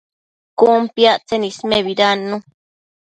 [0.59, 2.37] Cun piactsen ismebidannu